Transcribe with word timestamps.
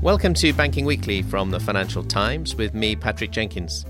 Welcome 0.00 0.32
to 0.34 0.52
Banking 0.52 0.84
Weekly 0.84 1.22
from 1.22 1.50
the 1.50 1.58
Financial 1.58 2.04
Times 2.04 2.54
with 2.54 2.72
me, 2.72 2.94
Patrick 2.94 3.32
Jenkins. 3.32 3.84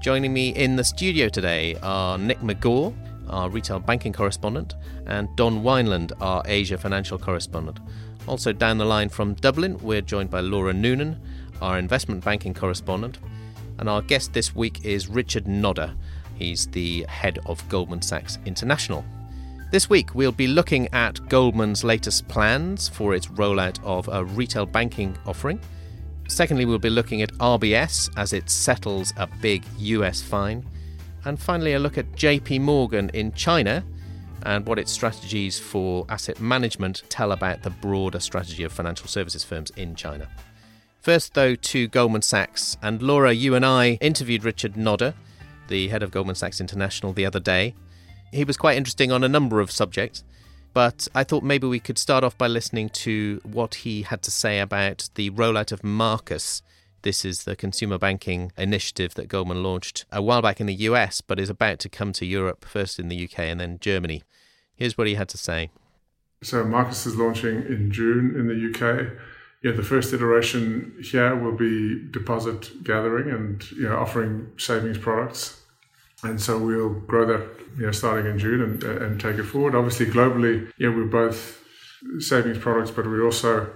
Joining 0.00 0.32
me 0.32 0.48
in 0.48 0.74
the 0.74 0.82
studio 0.82 1.28
today 1.28 1.76
are 1.84 2.18
Nick 2.18 2.40
Megaw, 2.40 2.92
our 3.30 3.48
retail 3.48 3.78
banking 3.78 4.12
correspondent, 4.12 4.74
and 5.06 5.28
Don 5.36 5.62
Weinland, 5.62 6.10
our 6.20 6.42
Asia 6.46 6.76
financial 6.76 7.16
correspondent. 7.16 7.78
Also, 8.26 8.52
down 8.52 8.78
the 8.78 8.84
line 8.84 9.08
from 9.08 9.34
Dublin, 9.34 9.78
we're 9.78 10.00
joined 10.00 10.30
by 10.30 10.40
Laura 10.40 10.72
Noonan, 10.72 11.16
our 11.60 11.78
investment 11.78 12.24
banking 12.24 12.54
correspondent. 12.54 13.20
And 13.78 13.88
our 13.88 14.02
guest 14.02 14.32
this 14.32 14.56
week 14.56 14.84
is 14.84 15.06
Richard 15.06 15.44
Gnodde. 15.44 15.94
He's 16.34 16.66
the 16.66 17.06
head 17.08 17.38
of 17.46 17.66
Goldman 17.68 18.02
Sachs 18.02 18.36
International. 18.46 19.04
This 19.72 19.88
week, 19.88 20.14
we'll 20.14 20.32
be 20.32 20.48
looking 20.48 20.86
at 20.92 21.26
Goldman's 21.30 21.82
latest 21.82 22.28
plans 22.28 22.90
for 22.90 23.14
its 23.14 23.28
rollout 23.28 23.82
of 23.82 24.06
a 24.08 24.22
retail 24.22 24.66
banking 24.66 25.16
offering. 25.24 25.58
Secondly, 26.28 26.66
we'll 26.66 26.78
be 26.78 26.90
looking 26.90 27.22
at 27.22 27.32
RBS 27.38 28.10
as 28.18 28.34
it 28.34 28.50
settles 28.50 29.14
a 29.16 29.26
big 29.40 29.64
US 29.78 30.20
fine. 30.20 30.62
And 31.24 31.40
finally, 31.40 31.72
a 31.72 31.78
look 31.78 31.96
at 31.96 32.12
JP 32.12 32.60
Morgan 32.60 33.10
in 33.14 33.32
China 33.32 33.82
and 34.42 34.66
what 34.66 34.78
its 34.78 34.92
strategies 34.92 35.58
for 35.58 36.04
asset 36.10 36.38
management 36.38 37.04
tell 37.08 37.32
about 37.32 37.62
the 37.62 37.70
broader 37.70 38.20
strategy 38.20 38.64
of 38.64 38.72
financial 38.72 39.06
services 39.06 39.42
firms 39.42 39.70
in 39.78 39.94
China. 39.94 40.28
First, 41.00 41.32
though, 41.32 41.54
to 41.54 41.88
Goldman 41.88 42.20
Sachs. 42.20 42.76
And 42.82 43.00
Laura, 43.00 43.32
you 43.32 43.54
and 43.54 43.64
I 43.64 43.92
interviewed 44.02 44.44
Richard 44.44 44.74
Gnodde, 44.74 45.14
the 45.68 45.88
head 45.88 46.02
of 46.02 46.10
Goldman 46.10 46.36
Sachs 46.36 46.60
International, 46.60 47.14
the 47.14 47.24
other 47.24 47.40
day. 47.40 47.74
He 48.32 48.44
was 48.44 48.56
quite 48.56 48.76
interesting 48.76 49.12
on 49.12 49.22
a 49.22 49.28
number 49.28 49.60
of 49.60 49.70
subjects, 49.70 50.24
but 50.74 51.06
I 51.14 51.22
thought 51.22 51.44
maybe 51.44 51.66
we 51.66 51.80
could 51.80 51.98
start 51.98 52.24
off 52.24 52.36
by 52.36 52.48
listening 52.48 52.88
to 52.90 53.40
what 53.44 53.76
he 53.76 54.02
had 54.02 54.22
to 54.22 54.30
say 54.30 54.58
about 54.58 55.08
the 55.14 55.30
rollout 55.30 55.70
of 55.70 55.84
Marcus 55.84 56.62
this 57.02 57.24
is 57.24 57.44
the 57.44 57.56
consumer 57.56 57.98
banking 57.98 58.52
initiative 58.56 59.14
that 59.14 59.28
Goldman 59.28 59.62
launched 59.62 60.04
a 60.12 60.22
while 60.22 60.40
back 60.40 60.60
in 60.60 60.66
the 60.66 60.74
US, 60.74 61.20
but 61.20 61.40
is 61.40 61.50
about 61.50 61.80
to 61.80 61.88
come 61.88 62.12
to 62.12 62.24
Europe, 62.24 62.64
first 62.64 62.98
in 62.98 63.08
the 63.08 63.24
UK 63.24 63.40
and 63.40 63.60
then 63.60 63.78
Germany. 63.80 64.22
Here's 64.74 64.96
what 64.96 65.08
he 65.08 65.14
had 65.14 65.28
to 65.30 65.38
say. 65.38 65.70
So, 66.42 66.64
Marcus 66.64 67.06
is 67.06 67.16
launching 67.16 67.56
in 67.66 67.90
June 67.92 68.34
in 68.36 68.46
the 68.48 68.70
UK. 68.70 69.12
Yeah, 69.62 69.72
the 69.72 69.82
first 69.82 70.12
iteration 70.12 70.96
here 71.02 71.36
will 71.36 71.56
be 71.56 72.08
deposit 72.10 72.82
gathering 72.82 73.30
and 73.30 73.70
you 73.72 73.88
know 73.88 73.96
offering 73.96 74.50
savings 74.56 74.98
products, 74.98 75.61
and 76.22 76.40
so 76.40 76.58
we'll 76.58 76.90
grow 76.90 77.26
that 77.26 77.48
you 77.76 77.86
know 77.86 77.92
starting 77.92 78.30
in 78.30 78.38
June 78.38 78.60
and 78.62 78.82
and 78.82 79.20
take 79.20 79.36
it 79.36 79.44
forward. 79.44 79.74
Obviously, 79.74 80.06
globally, 80.06 80.70
yeah, 80.78 80.88
we're 80.88 81.04
both 81.04 81.62
savings 82.18 82.58
products, 82.58 82.90
but 82.90 83.06
we're 83.06 83.24
also 83.24 83.70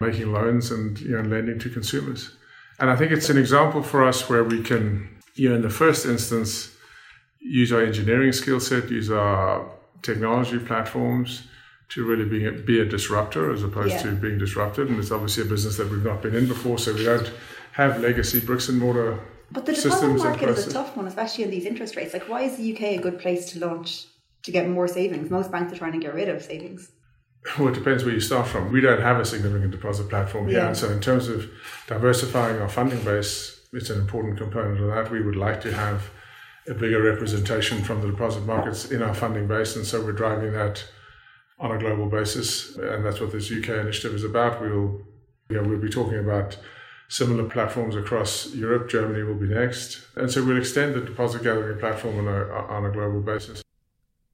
making 0.00 0.32
loans 0.32 0.70
and 0.70 0.98
you 1.00 1.10
know 1.10 1.22
lending 1.22 1.58
to 1.58 1.70
consumers. 1.70 2.36
And 2.78 2.90
I 2.90 2.96
think 2.96 3.12
it's 3.12 3.30
an 3.30 3.38
example 3.38 3.82
for 3.82 4.04
us 4.04 4.28
where 4.28 4.42
we 4.42 4.62
can, 4.62 5.08
you 5.34 5.48
know, 5.48 5.56
in 5.56 5.62
the 5.62 5.70
first 5.70 6.04
instance, 6.06 6.74
use 7.38 7.72
our 7.72 7.82
engineering 7.82 8.32
skill 8.32 8.60
set, 8.60 8.90
use 8.90 9.10
our 9.10 9.70
technology 10.02 10.58
platforms 10.58 11.46
to 11.90 12.04
really 12.04 12.24
be 12.24 12.46
a, 12.46 12.52
be 12.52 12.80
a 12.80 12.84
disruptor 12.84 13.52
as 13.52 13.62
opposed 13.62 13.94
yeah. 13.94 14.02
to 14.02 14.12
being 14.16 14.38
disrupted. 14.38 14.88
And 14.88 14.98
it's 14.98 15.10
obviously 15.10 15.44
a 15.44 15.46
business 15.46 15.76
that 15.76 15.90
we've 15.90 16.04
not 16.04 16.22
been 16.22 16.34
in 16.34 16.48
before, 16.48 16.78
so 16.78 16.94
we 16.94 17.04
don't 17.04 17.30
have 17.72 18.00
legacy 18.00 18.40
bricks 18.40 18.68
and 18.68 18.78
mortar. 18.78 19.20
But 19.52 19.66
the 19.66 19.72
deposit 19.72 20.08
market 20.08 20.48
is 20.48 20.66
a 20.66 20.72
tough 20.72 20.96
one, 20.96 21.06
especially 21.06 21.44
in 21.44 21.50
these 21.50 21.66
interest 21.66 21.96
rates. 21.96 22.12
Like, 22.12 22.28
why 22.28 22.42
is 22.42 22.56
the 22.56 22.72
UK 22.72 22.82
a 22.82 22.98
good 22.98 23.18
place 23.18 23.52
to 23.52 23.58
launch 23.58 24.06
to 24.44 24.50
get 24.50 24.68
more 24.68 24.88
savings? 24.88 25.30
Most 25.30 25.50
banks 25.50 25.72
are 25.72 25.76
trying 25.76 25.92
to 25.92 25.98
get 25.98 26.14
rid 26.14 26.28
of 26.28 26.42
savings. 26.42 26.90
Well, 27.58 27.68
it 27.68 27.74
depends 27.74 28.04
where 28.04 28.14
you 28.14 28.20
start 28.20 28.46
from. 28.46 28.70
We 28.70 28.80
don't 28.80 29.02
have 29.02 29.18
a 29.18 29.24
significant 29.24 29.72
deposit 29.72 30.08
platform 30.08 30.46
here. 30.46 30.72
So, 30.76 30.88
in 30.90 31.00
terms 31.00 31.26
of 31.26 31.50
diversifying 31.88 32.60
our 32.60 32.68
funding 32.68 33.02
base, 33.02 33.66
it's 33.72 33.90
an 33.90 33.98
important 34.00 34.38
component 34.38 34.80
of 34.80 34.86
that. 34.94 35.10
We 35.10 35.20
would 35.20 35.34
like 35.34 35.60
to 35.62 35.72
have 35.72 36.10
a 36.68 36.74
bigger 36.74 37.02
representation 37.02 37.82
from 37.82 38.00
the 38.00 38.06
deposit 38.06 38.46
markets 38.46 38.92
in 38.92 39.02
our 39.02 39.12
funding 39.12 39.48
base. 39.48 39.74
And 39.74 39.84
so, 39.84 40.04
we're 40.04 40.12
driving 40.12 40.52
that 40.52 40.84
on 41.58 41.72
a 41.72 41.78
global 41.78 42.06
basis. 42.06 42.76
And 42.76 43.04
that's 43.04 43.20
what 43.20 43.32
this 43.32 43.50
UK 43.50 43.70
initiative 43.70 44.14
is 44.14 44.22
about. 44.22 44.60
We'll, 44.60 45.00
you 45.50 45.56
know, 45.56 45.64
we'll 45.68 45.80
be 45.80 45.90
talking 45.90 46.20
about 46.20 46.56
similar 47.12 47.48
platforms 47.48 47.94
across 47.94 48.54
Europe. 48.54 48.88
Germany 48.88 49.22
will 49.22 49.34
be 49.34 49.46
next. 49.46 50.00
And 50.16 50.30
so, 50.30 50.44
we'll 50.44 50.58
extend 50.58 50.94
the 50.94 51.00
deposit 51.00 51.42
gathering 51.42 51.78
platform 51.78 52.26
on 52.26 52.28
a, 52.28 52.44
on 52.48 52.84
a 52.84 52.90
global 52.90 53.20
basis. 53.20 53.62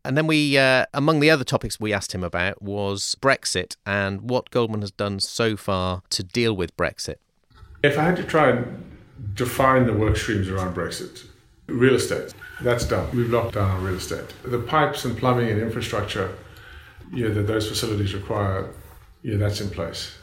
And 0.05 0.16
then 0.16 0.27
we, 0.27 0.56
uh, 0.56 0.87
among 0.94 1.21
the 1.21 1.31
other 1.31 1.44
topics 1.44 1.78
we 1.81 1.93
asked 1.93 2.15
him 2.15 2.25
about 2.25 2.62
was 2.62 3.17
Brexit 3.21 3.77
and 3.84 4.31
what 4.31 4.50
Goldman 4.50 4.81
has 4.81 4.91
done 4.93 5.21
so 5.21 5.56
far 5.56 6.03
to 6.11 6.22
deal 6.22 6.55
with 6.55 6.75
Brexit. 6.77 7.17
If 7.83 7.99
I 7.99 8.05
had 8.05 8.17
to 8.17 8.25
try 8.25 8.50
and 8.50 8.97
define 9.34 9.87
the 9.87 9.93
work 9.93 10.17
streams 10.17 10.49
around 10.49 10.75
Brexit, 10.75 11.27
real 11.67 11.94
estate, 11.94 12.33
that's 12.62 12.87
done. 12.87 13.09
We've 13.15 13.31
locked 13.31 13.55
down 13.55 13.71
on 13.71 13.84
real 13.84 13.97
estate. 13.97 14.33
The 14.44 14.61
pipes 14.61 15.05
and 15.05 15.17
plumbing 15.19 15.50
and 15.50 15.61
infrastructure 15.61 16.34
you 17.12 17.28
know, 17.28 17.34
that 17.34 17.47
those 17.47 17.69
facilities 17.69 18.15
require, 18.15 18.71
you 19.22 19.33
know, 19.33 19.38
that's 19.38 19.61
in 19.61 19.71
place. 19.71 20.17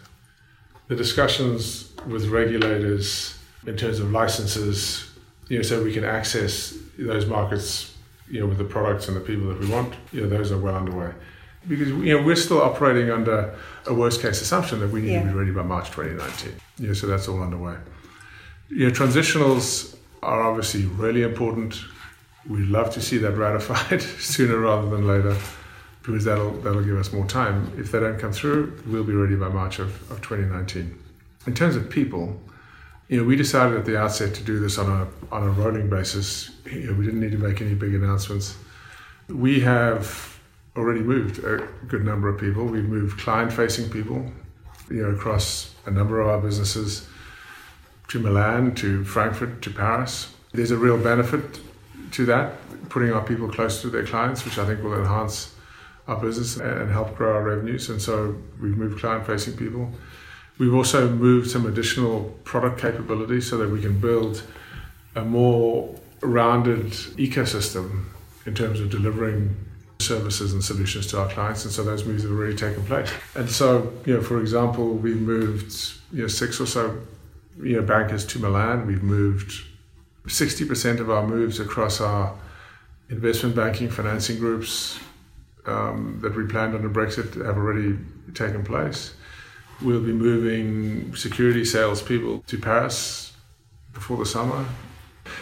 The 0.87 0.95
discussions 0.95 1.91
with 2.07 2.27
regulators 2.27 3.37
in 3.65 3.75
terms 3.77 3.99
of 3.99 4.11
licenses, 4.11 5.11
you 5.49 5.57
know, 5.57 5.63
so 5.63 5.83
we 5.83 5.93
can 5.93 6.03
access 6.03 6.77
those 6.97 7.25
markets 7.25 7.95
you 8.29 8.39
know, 8.39 8.47
with 8.47 8.57
the 8.57 8.63
products 8.63 9.07
and 9.07 9.15
the 9.15 9.21
people 9.21 9.47
that 9.47 9.59
we 9.59 9.67
want, 9.67 9.93
you 10.11 10.21
know, 10.21 10.29
those 10.29 10.51
are 10.51 10.57
well 10.57 10.75
underway. 10.75 11.11
Because 11.67 11.89
you 11.89 12.15
know 12.15 12.21
we're 12.21 12.35
still 12.35 12.61
operating 12.61 13.09
under 13.09 13.55
a 13.87 13.93
worst 13.93 14.21
case 14.21 14.39
assumption 14.39 14.79
that 14.81 14.89
we 14.89 15.01
need 15.01 15.13
yeah. 15.13 15.23
to 15.23 15.29
be 15.29 15.33
ready 15.33 15.51
by 15.51 15.63
March 15.63 15.89
2019. 15.89 16.53
You 16.77 16.87
know, 16.87 16.93
so 16.93 17.07
that's 17.07 17.27
all 17.27 17.41
underway. 17.41 17.75
You 18.69 18.85
know, 18.85 18.91
transitionals 18.91 19.97
are 20.21 20.43
obviously 20.43 20.85
really 20.85 21.23
important. 21.23 21.81
We'd 22.47 22.67
love 22.67 22.93
to 22.93 23.01
see 23.01 23.17
that 23.17 23.31
ratified 23.37 24.01
sooner 24.01 24.59
rather 24.59 24.89
than 24.89 25.07
later, 25.07 25.35
because 26.03 26.23
that'll 26.25 26.51
that'll 26.51 26.83
give 26.83 26.97
us 26.97 27.11
more 27.11 27.25
time. 27.25 27.71
If 27.77 27.91
they 27.91 27.99
don't 27.99 28.19
come 28.19 28.31
through, 28.31 28.83
we'll 28.85 29.03
be 29.03 29.13
ready 29.13 29.35
by 29.35 29.49
March 29.49 29.79
of, 29.79 29.89
of 30.11 30.21
2019. 30.21 30.99
In 31.47 31.53
terms 31.53 31.75
of 31.75 31.89
people, 31.89 32.39
you 33.07 33.17
know, 33.17 33.23
we 33.23 33.35
decided 33.35 33.77
at 33.77 33.85
the 33.85 33.97
outset 33.99 34.33
to 34.35 34.43
do 34.43 34.59
this 34.59 34.77
on 34.77 34.89
a 34.89 35.33
on 35.33 35.43
a 35.43 35.49
rolling 35.49 35.89
basis. 35.89 36.51
You 36.65 36.87
know, 36.87 36.93
we 36.93 37.05
didn't 37.05 37.19
need 37.19 37.31
to 37.31 37.37
make 37.37 37.61
any 37.61 37.75
big 37.75 37.93
announcements. 37.93 38.57
We 39.29 39.59
have 39.61 40.39
already 40.75 41.01
moved 41.01 41.43
a 41.43 41.67
good 41.87 42.03
number 42.03 42.29
of 42.29 42.39
people. 42.39 42.65
We've 42.65 42.83
moved 42.83 43.19
client-facing 43.19 43.89
people, 43.91 44.29
you 44.89 45.03
know, 45.03 45.09
across 45.09 45.73
a 45.85 45.91
number 45.91 46.19
of 46.19 46.27
our 46.27 46.39
businesses 46.39 47.07
to 48.09 48.19
Milan, 48.19 48.75
to 48.75 49.03
Frankfurt, 49.05 49.61
to 49.63 49.69
Paris. 49.69 50.33
There's 50.51 50.71
a 50.71 50.77
real 50.77 50.97
benefit 50.97 51.59
to 52.11 52.25
that, 52.25 52.55
putting 52.89 53.11
our 53.11 53.23
people 53.23 53.49
close 53.49 53.81
to 53.81 53.89
their 53.89 54.05
clients, 54.05 54.45
which 54.45 54.57
I 54.57 54.65
think 54.65 54.83
will 54.83 54.95
enhance 54.95 55.55
our 56.07 56.17
business 56.17 56.57
and 56.57 56.91
help 56.91 57.15
grow 57.15 57.33
our 57.33 57.43
revenues. 57.43 57.89
And 57.89 58.01
so 58.01 58.35
we've 58.61 58.77
moved 58.77 58.99
client-facing 58.99 59.57
people. 59.57 59.91
We've 60.57 60.73
also 60.73 61.09
moved 61.09 61.49
some 61.49 61.65
additional 61.65 62.23
product 62.43 62.79
capability 62.79 63.41
so 63.41 63.57
that 63.57 63.69
we 63.69 63.81
can 63.81 63.99
build 63.99 64.43
a 65.15 65.21
more 65.21 65.93
rounded 66.21 66.91
ecosystem 67.17 68.05
in 68.45 68.55
terms 68.55 68.79
of 68.79 68.89
delivering 68.89 69.55
services 69.99 70.53
and 70.53 70.63
solutions 70.63 71.07
to 71.07 71.19
our 71.19 71.29
clients. 71.29 71.65
And 71.65 71.73
so 71.73 71.83
those 71.83 72.05
moves 72.05 72.23
have 72.23 72.31
already 72.31 72.55
taken 72.55 72.85
place. 72.85 73.11
And 73.35 73.49
so, 73.49 73.93
you 74.05 74.13
know, 74.13 74.21
for 74.21 74.39
example, 74.39 74.93
we've 74.93 75.21
moved, 75.21 75.73
you 76.11 76.23
know, 76.23 76.27
six 76.27 76.59
or 76.59 76.65
so, 76.65 77.01
you 77.61 77.75
know, 77.75 77.81
bankers 77.81 78.25
to 78.27 78.39
Milan. 78.39 78.85
We've 78.85 79.03
moved 79.03 79.63
60% 80.27 80.99
of 80.99 81.09
our 81.09 81.25
moves 81.25 81.59
across 81.59 82.01
our 82.01 82.37
investment 83.09 83.55
banking 83.55 83.89
financing 83.89 84.37
groups 84.39 84.99
um, 85.65 86.19
that 86.21 86.35
we 86.35 86.45
planned 86.45 86.75
under 86.75 86.89
Brexit 86.89 87.33
have 87.45 87.57
already 87.57 87.97
taken 88.33 88.63
place. 88.63 89.13
We'll 89.81 90.01
be 90.01 90.13
moving 90.13 91.15
security 91.15 91.65
salespeople 91.65 92.43
to 92.47 92.57
Paris 92.57 93.33
before 93.93 94.17
the 94.17 94.25
summer. 94.25 94.65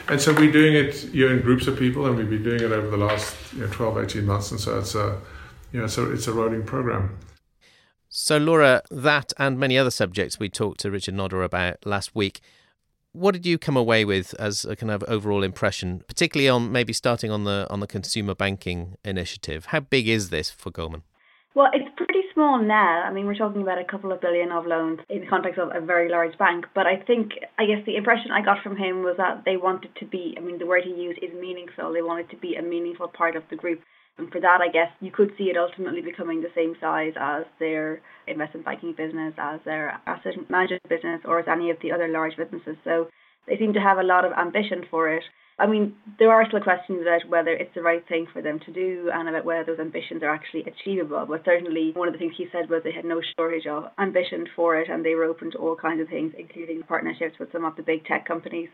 And 0.08 0.20
so 0.20 0.34
we're 0.34 0.52
doing 0.52 0.74
it 0.74 1.14
you 1.14 1.28
know, 1.28 1.36
in 1.36 1.42
groups 1.42 1.68
of 1.68 1.78
people, 1.78 2.06
and 2.06 2.16
we've 2.16 2.30
been 2.30 2.44
doing 2.44 2.62
it 2.62 2.72
over 2.72 2.88
the 2.88 2.98
last 2.98 3.36
you 3.54 3.62
know, 3.62 3.68
12, 3.68 3.98
18 4.00 4.26
months. 4.26 4.52
And 4.52 4.60
so 4.60 4.80
it's 4.80 4.96
a, 4.96 5.20
you 5.72 5.82
know, 5.82 5.88
so 5.88 6.12
it's 6.12 6.28
a 6.28 6.34
rolling 6.34 6.64
program. 6.64 7.18
So, 8.16 8.38
Laura, 8.38 8.84
that 8.92 9.34
and 9.40 9.60
many 9.60 9.78
other 9.78 9.90
subjects 9.90 10.40
we 10.40 10.48
talked 10.48 10.80
to 10.82 10.92
Richard 10.92 11.16
Gnodde 11.16 11.44
about 11.44 11.84
last 11.86 12.14
week. 12.14 12.42
What 13.12 13.32
did 13.34 13.46
you 13.46 13.58
come 13.58 13.78
away 13.78 14.06
with 14.06 14.36
as 14.40 14.66
a 14.66 14.76
kind 14.76 14.92
of 14.92 15.04
overall 15.08 15.44
impression, 15.44 16.04
particularly 16.08 16.50
on 16.50 16.72
maybe 16.72 16.94
starting 16.94 17.32
on 17.32 17.44
the 17.44 17.68
on 17.70 17.80
the 17.80 17.88
consumer 17.88 18.36
banking 18.36 18.98
initiative? 19.04 19.68
How 19.68 19.80
big 19.80 20.08
is 20.08 20.30
this 20.30 20.50
for 20.52 20.70
Goldman? 20.72 21.04
Well, 21.56 21.70
it's 21.74 21.90
pretty 21.98 22.23
small 22.34 22.62
now. 22.62 23.04
I 23.04 23.12
mean, 23.12 23.26
we're 23.26 23.36
talking 23.36 23.62
about 23.62 23.80
a 23.80 23.86
couple 23.86 24.12
of 24.12 24.22
billion 24.22 24.52
of 24.52 24.66
loans 24.66 25.00
in 25.10 25.22
the 25.22 25.28
context 25.28 25.60
of 25.60 25.70
a 25.74 25.86
very 25.86 26.10
large 26.10 26.38
bank. 26.38 26.66
But 26.76 26.86
I 26.88 26.98
think, 26.98 27.32
I 27.58 27.66
guess 27.66 27.86
the 27.86 27.96
impression 27.96 28.32
I 28.32 28.44
got 28.44 28.64
from 28.64 28.78
him 28.78 29.04
was 29.04 29.16
that 29.18 29.44
they 29.46 29.58
wanted 29.58 29.96
to 30.00 30.06
be, 30.06 30.36
I 30.38 30.42
mean, 30.42 30.60
the 30.60 30.66
word 30.66 30.84
he 30.84 30.94
used 30.94 31.20
is 31.24 31.32
meaningful. 31.40 31.94
They 31.94 32.02
wanted 32.02 32.30
to 32.32 32.38
be 32.38 32.56
a 32.56 32.62
meaningful 32.62 33.08
part 33.08 33.36
of 33.36 33.44
the 33.50 33.56
group. 33.56 33.82
And 34.18 34.32
for 34.32 34.40
that, 34.42 34.60
I 34.62 34.72
guess 34.72 34.90
you 35.00 35.12
could 35.12 35.32
see 35.38 35.46
it 35.46 35.58
ultimately 35.58 36.02
becoming 36.02 36.42
the 36.42 36.54
same 36.54 36.76
size 36.80 37.14
as 37.20 37.46
their 37.60 38.02
investment 38.28 38.66
banking 38.66 38.94
business, 38.96 39.34
as 39.38 39.60
their 39.66 40.00
asset 40.06 40.34
management 40.50 40.88
business, 40.88 41.22
or 41.26 41.40
as 41.40 41.46
any 41.48 41.72
of 41.72 41.78
the 41.82 41.92
other 41.92 42.08
large 42.08 42.38
businesses. 42.38 42.78
So 42.84 43.08
they 43.48 43.58
seem 43.58 43.74
to 43.74 43.82
have 43.82 43.98
a 43.98 44.04
lot 44.04 44.26
of 44.26 44.32
ambition 44.34 44.86
for 44.90 45.10
it. 45.10 45.24
I 45.60 45.68
mean, 45.68 45.96
there 46.18 46.32
are 46.32 46.48
still 46.48 46.62
questions 46.62 47.02
about 47.02 47.30
whether 47.30 47.52
it's 47.52 47.74
the 47.76 47.84
right 47.84 48.06
thing 48.08 48.26
for 48.34 48.42
them 48.42 48.60
to 48.66 48.74
do 48.74 49.12
and 49.14 49.30
about 49.30 49.46
whether 49.46 49.64
those 49.64 49.80
ambitions 49.80 50.24
are 50.24 50.34
actually 50.34 50.64
achievable. 50.66 51.26
But 51.28 51.46
certainly, 51.46 51.92
one 51.94 52.08
of 52.08 52.14
the 52.14 52.18
things 52.18 52.34
he 52.36 52.48
said 52.52 52.70
was 52.70 52.82
they 52.84 52.92
had 52.92 53.06
no 53.06 53.22
shortage 53.38 53.68
of 53.68 53.86
ambition 54.00 54.48
for 54.56 54.78
it 54.78 54.90
and 54.90 55.06
they 55.06 55.14
were 55.14 55.26
open 55.26 55.52
to 55.52 55.58
all 55.60 55.76
kinds 55.76 56.02
of 56.02 56.10
things, 56.10 56.34
including 56.38 56.82
partnerships 56.84 57.38
with 57.40 57.52
some 57.52 57.66
of 57.66 57.76
the 57.76 57.84
big 57.84 58.04
tech 58.06 58.26
companies. 58.26 58.70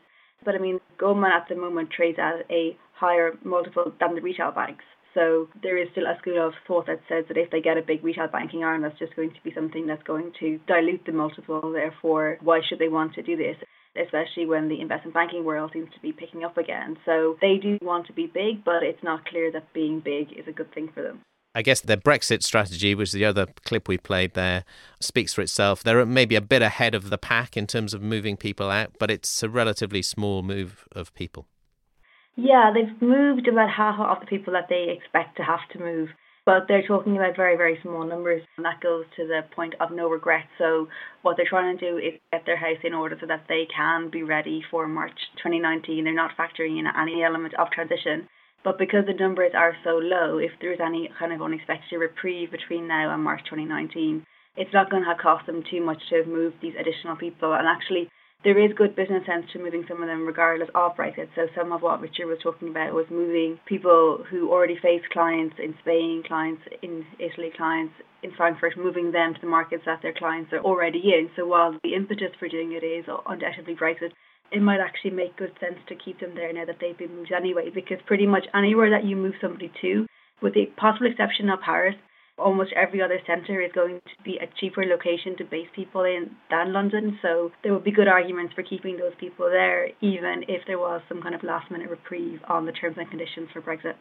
But 0.46 0.56
I 0.56 0.60
mean, 0.60 0.80
Goldman 0.98 1.32
at 1.32 1.50
the 1.50 1.56
moment 1.56 1.90
trades 1.92 2.18
at 2.18 2.50
a 2.50 2.78
higher 2.94 3.34
multiple 3.44 3.92
than 4.00 4.16
the 4.16 4.22
retail 4.22 4.52
banks. 4.52 4.86
So 5.14 5.50
there 5.62 5.78
is 5.78 5.88
still 5.92 6.06
a 6.06 6.18
school 6.20 6.46
of 6.46 6.54
thought 6.68 6.86
that 6.88 7.02
says 7.10 7.26
that 7.28 7.38
if 7.38 7.50
they 7.50 7.62
get 7.62 7.78
a 7.78 7.82
big 7.82 8.04
retail 8.04 8.28
banking 8.28 8.64
arm, 8.64 8.84
that's 8.84 9.00
just 9.00 9.16
going 9.16 9.32
to 9.32 9.42
be 9.44 9.54
something 9.54 9.88
that's 9.88 10.04
going 10.04 10.34
to 10.40 10.60
dilute 10.68 11.06
the 11.06 11.12
multiple. 11.12 11.72
Therefore, 11.72 12.38
why 12.42 12.62
should 12.68 12.80
they 12.80 12.90
want 12.90 13.16
to 13.16 13.24
do 13.24 13.36
this? 13.36 13.56
Especially 14.00 14.46
when 14.46 14.70
the 14.70 14.80
investment 14.80 15.16
banking 15.16 15.44
world 15.44 15.72
seems 15.74 15.90
to 15.94 16.00
be 16.00 16.12
picking 16.12 16.44
up 16.44 16.58
again. 16.58 16.98
So 17.06 17.38
they 17.42 17.58
do 17.62 17.80
want 17.82 18.06
to 18.08 18.14
be 18.14 18.28
big, 18.28 18.64
but 18.64 18.84
it's 18.84 19.04
not 19.04 19.26
clear 19.26 19.52
that 19.52 19.74
being 19.74 20.00
big 20.00 20.32
is 20.32 20.48
a 20.48 20.52
good 20.52 20.74
thing 20.74 20.90
for 20.94 21.02
them. 21.02 21.22
I 21.56 21.64
guess 21.64 21.82
their 21.82 21.98
Brexit 21.98 22.44
strategy, 22.44 22.94
which 22.94 23.12
the 23.12 23.26
other 23.26 23.48
clip 23.66 23.88
we 23.88 23.98
played 23.98 24.36
there, 24.36 24.64
speaks 25.00 25.34
for 25.34 25.42
itself. 25.42 25.84
They're 25.84 26.06
maybe 26.06 26.36
a 26.36 26.42
bit 26.42 26.62
ahead 26.62 26.94
of 26.94 27.10
the 27.10 27.18
pack 27.18 27.58
in 27.58 27.66
terms 27.66 27.96
of 27.96 28.04
moving 28.04 28.38
people 28.38 28.70
out, 28.70 28.92
but 29.00 29.10
it's 29.10 29.42
a 29.42 29.50
relatively 29.50 30.04
small 30.04 30.44
move 30.44 30.88
of 30.92 31.12
people. 31.16 31.48
Yeah, 32.42 32.72
they've 32.74 33.02
moved 33.02 33.50
about 33.50 33.70
half 33.70 34.00
of 34.00 34.22
the 34.22 34.26
people 34.26 34.54
that 34.54 34.70
they 34.70 34.96
expect 34.96 35.36
to 35.38 35.44
have 35.44 35.68
to 35.74 35.80
move, 35.80 36.08
but 36.46 36.70
they're 36.70 36.88
talking 36.88 37.18
about 37.18 37.36
very, 37.36 37.58
very 37.58 37.78
small 37.82 38.06
numbers, 38.08 38.44
and 38.56 38.66
that 38.66 38.80
goes 38.80 39.04
to 39.18 39.28
the 39.28 39.42
point 39.54 39.76
of 39.82 39.92
no 39.92 40.10
regret. 40.10 40.46
So, 40.58 40.88
what 41.22 41.36
they're 41.36 41.50
trying 41.50 41.78
to 41.78 41.92
do 41.92 41.98
is 41.98 42.14
get 42.32 42.46
their 42.46 42.56
house 42.56 42.80
in 42.86 42.94
order 42.94 43.18
so 43.20 43.28
that 43.28 43.44
they 43.50 43.68
can 43.76 44.10
be 44.10 44.24
ready 44.24 44.64
for 44.72 44.88
March 44.88 45.20
2019. 45.44 46.06
They're 46.06 46.14
not 46.16 46.38
factoring 46.40 46.80
in 46.80 46.88
any 46.88 47.24
element 47.24 47.56
of 47.60 47.72
transition. 47.72 48.30
But 48.64 48.78
because 48.78 49.06
the 49.06 49.20
numbers 49.20 49.52
are 49.54 49.76
so 49.84 50.00
low, 50.02 50.38
if 50.38 50.52
there's 50.62 50.80
any 50.80 51.10
kind 51.20 51.34
of 51.34 51.42
unexpected 51.42 51.98
reprieve 51.98 52.52
between 52.52 52.88
now 52.88 53.14
and 53.14 53.22
March 53.22 53.42
2019, 53.50 54.26
it's 54.56 54.74
not 54.74 54.90
going 54.90 55.04
to 55.04 55.22
cost 55.22 55.46
them 55.46 55.62
too 55.70 55.84
much 55.84 56.00
to 56.10 56.24
have 56.24 56.28
moved 56.28 56.56
these 56.62 56.76
additional 56.80 57.18
people. 57.18 57.52
And 57.52 57.68
actually, 57.68 58.10
there 58.44 58.58
is 58.58 58.72
good 58.78 58.96
business 58.96 59.26
sense 59.26 59.46
to 59.52 59.60
moving 59.60 59.84
some 59.88 60.02
of 60.02 60.08
them 60.08 60.26
regardless 60.26 60.70
of 60.74 60.96
Brexit. 60.96 61.28
So 61.36 61.48
some 61.58 61.74
of 61.74 61.82
what 61.82 62.00
Richard 62.00 62.28
was 62.28 62.40
talking 62.42 62.70
about 62.70 62.94
was 62.94 63.06
moving 63.12 63.60
people 63.66 64.24
who 64.30 64.50
already 64.50 64.78
face 64.82 65.02
clients 65.12 65.56
in 65.60 65.76
Spain, 65.82 66.24
clients 66.26 66.62
in 66.82 67.06
Italy, 67.20 67.52
clients 67.56 67.94
in 68.24 68.32
Frankfurt, 68.32 68.78
moving 68.78 69.12
them 69.12 69.34
to 69.34 69.42
the 69.42 69.48
markets 69.48 69.84
that 69.86 70.02
their 70.02 70.14
clients 70.14 70.54
are 70.54 70.60
already 70.60 71.00
in. 71.00 71.30
So 71.36 71.46
while 71.46 71.78
the 71.84 71.96
impetus 71.96 72.32
for 72.40 72.48
doing 72.48 72.72
it 72.72 72.86
is 72.86 73.06
undoubtedly 73.28 73.76
Brexit, 73.76 74.12
it 74.52 74.62
might 74.62 74.80
actually 74.80 75.12
make 75.12 75.38
good 75.38 75.54
sense 75.60 75.78
to 75.88 75.96
keep 75.96 76.20
them 76.22 76.34
there 76.34 76.52
now 76.54 76.66
that 76.66 76.78
they've 76.80 76.98
been 76.98 77.16
moved 77.16 77.32
anyway, 77.32 77.70
because 77.74 78.00
pretty 78.08 78.26
much 78.26 78.46
anywhere 78.56 78.90
that 78.90 79.06
you 79.06 79.16
move 79.16 79.36
somebody 79.42 79.72
to, 79.82 80.08
with 80.42 80.54
the 80.54 80.66
possible 80.78 81.08
exception 81.08 81.50
of 81.50 81.60
Paris, 81.60 81.96
almost 82.40 82.72
every 82.76 83.02
other 83.02 83.20
centre 83.28 83.62
is 83.62 83.72
going 83.74 84.00
to 84.00 84.24
be 84.24 84.38
a 84.38 84.48
cheaper 84.60 84.86
location 84.86 85.38
to 85.38 85.44
base 85.44 85.68
people 85.76 86.04
in 86.04 86.32
than 86.50 86.74
London. 86.74 87.20
So 87.22 87.52
there 87.64 87.74
would 87.74 87.84
be 87.84 87.92
good 87.92 88.08
arguments 88.08 88.54
for 88.54 88.64
keeping 88.64 88.98
those 88.98 89.14
people 89.20 89.48
there, 89.50 89.90
even 90.02 90.44
if 90.48 90.62
there 90.68 90.80
was 90.80 91.02
some 91.08 91.22
kind 91.22 91.36
of 91.36 91.44
last 91.44 91.70
minute 91.72 91.90
reprieve 91.90 92.40
on 92.48 92.66
the 92.66 92.72
terms 92.72 92.98
and 92.98 93.10
conditions 93.10 93.50
for 93.54 93.62
Brexit. 93.62 93.96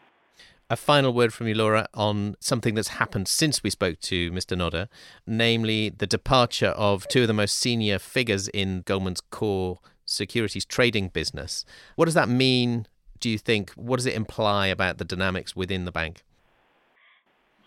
A 0.69 0.77
final 0.77 1.11
word 1.11 1.33
from 1.33 1.47
you, 1.47 1.55
Laura, 1.55 1.87
on 1.95 2.35
something 2.39 2.75
that's 2.75 2.89
happened 2.89 3.27
since 3.27 3.63
we 3.63 3.69
spoke 3.71 3.99
to 4.01 4.31
Mr. 4.31 4.55
Gnodde, 4.55 4.87
namely 5.25 5.89
the 5.89 6.05
departure 6.05 6.67
of 6.67 7.07
two 7.07 7.23
of 7.23 7.27
the 7.27 7.33
most 7.33 7.55
senior 7.55 7.97
figures 7.97 8.47
in 8.49 8.83
Goldman's 8.85 9.21
core 9.21 9.79
securities 10.05 10.65
trading 10.65 11.07
business. 11.07 11.65
What 11.95 12.05
does 12.05 12.13
that 12.13 12.29
mean, 12.29 12.85
do 13.19 13.29
you 13.29 13.39
think? 13.39 13.71
What 13.71 13.97
does 13.97 14.05
it 14.05 14.13
imply 14.13 14.67
about 14.67 14.99
the 14.99 15.05
dynamics 15.05 15.55
within 15.55 15.85
the 15.85 15.91
bank? 15.91 16.23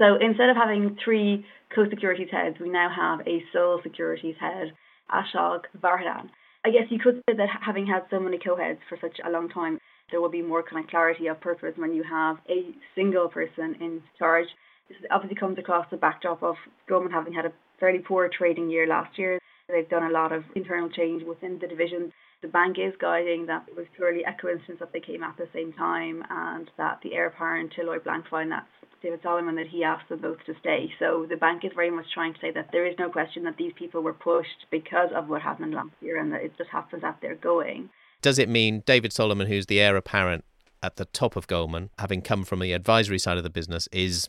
So 0.03 0.17
instead 0.21 0.51
of 0.51 0.57
having 0.57 0.99
three 1.05 1.47
co-securities 1.73 2.27
heads, 2.33 2.57
we 2.61 2.69
now 2.69 2.91
have 2.91 3.21
a 3.25 3.41
sole 3.53 3.79
securities 3.85 4.35
head, 4.41 4.73
Ashok 5.09 5.61
Varadhan. 5.81 6.29
I 6.65 6.71
guess 6.71 6.91
you 6.91 6.99
could 6.99 7.23
say 7.31 7.37
that 7.37 7.49
having 7.65 7.87
had 7.87 8.03
so 8.11 8.19
many 8.19 8.37
co-heads 8.37 8.81
for 8.89 8.99
such 9.01 9.19
a 9.25 9.31
long 9.31 9.49
time, 9.49 9.79
there 10.11 10.21
will 10.21 10.29
be 10.29 10.43
more 10.43 10.65
kind 10.65 10.85
of 10.85 10.91
clarity 10.91 11.29
of 11.29 11.41
purpose 11.41 11.75
when 11.77 11.95
you 11.95 12.03
have 12.03 12.39
a 12.51 12.75
single 12.97 13.29
person 13.29 13.77
in 13.81 14.03
charge. 14.19 14.49
This 14.89 14.99
obviously 15.13 15.39
comes 15.39 15.59
across 15.59 15.87
the 15.93 15.97
backdrop 15.99 16.43
of 16.43 16.57
Goldman 16.89 17.13
having 17.13 17.33
had 17.33 17.47
a 17.47 17.53
fairly 17.79 18.01
poor 18.01 18.29
trading 18.29 18.71
year 18.71 18.89
last 18.89 19.17
year. 19.17 19.39
They've 19.69 19.89
done 19.89 20.11
a 20.11 20.13
lot 20.13 20.33
of 20.33 20.43
internal 20.57 20.91
change 20.91 21.23
within 21.23 21.61
the 21.61 21.69
division. 21.69 22.13
The 22.43 22.49
bank 22.49 22.77
is 22.77 22.93
guiding 23.01 23.47
that 23.47 23.65
it 23.69 23.77
was 23.77 23.87
purely 23.95 24.25
a 24.25 24.35
coincidence 24.41 24.81
that 24.81 24.93
they 24.93 24.99
came 24.99 25.23
at 25.23 25.37
the 25.37 25.49
same 25.53 25.73
time 25.73 26.25
and 26.29 26.69
that 26.77 26.99
the 27.03 27.15
heir 27.15 27.29
apparent 27.29 27.73
to 27.75 27.85
Lloyd 27.85 28.03
Blankfein, 28.03 28.49
that's 28.49 28.67
David 29.01 29.21
Solomon, 29.23 29.55
that 29.55 29.69
he 29.69 29.85
asked 29.85 30.09
them 30.09 30.21
both 30.21 30.45
to 30.47 30.55
stay. 30.59 30.93
So 30.99 31.25
the 31.29 31.37
bank 31.37 31.65
is 31.65 31.71
very 31.73 31.91
much 31.91 32.07
trying 32.13 32.35
to 32.35 32.41
say 32.41 32.51
that 32.51 32.71
there 32.73 32.85
is 32.85 32.97
no 32.99 33.09
question 33.09 33.45
that 33.45 33.57
these 33.59 33.73
people 33.79 34.03
were 34.03 34.13
pushed 34.13 34.67
because 34.73 35.11
of 35.15 35.29
what 35.29 35.41
happened 35.41 35.73
last 35.73 35.93
year 36.01 36.21
and 36.21 36.33
that 36.33 36.43
it 36.43 36.57
just 36.59 36.71
happens 36.71 37.03
that 37.03 37.19
they're 37.23 37.37
going. 37.37 37.91
Does 38.23 38.41
it 38.41 38.49
mean 38.49 38.83
David 38.87 39.13
Solomon, 39.13 39.47
who's 39.47 39.67
the 39.67 39.81
heir 39.81 39.97
apparent 39.97 40.45
at 40.83 40.97
the 40.97 41.05
top 41.05 41.37
of 41.37 41.47
Goldman, 41.47 41.91
having 41.99 42.23
come 42.23 42.45
from 42.45 42.59
the 42.59 42.73
advisory 42.73 43.21
side 43.21 43.37
of 43.37 43.45
the 43.45 43.51
business, 43.51 43.89
is 43.93 44.29